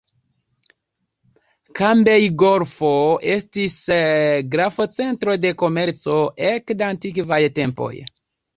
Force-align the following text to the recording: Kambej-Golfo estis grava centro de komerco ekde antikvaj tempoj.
Kambej-Golfo 1.79 2.89
estis 3.35 3.77
grava 4.57 4.89
centro 4.97 5.39
de 5.45 5.55
komerco 5.63 6.19
ekde 6.51 6.91
antikvaj 6.91 7.43
tempoj. 7.61 7.95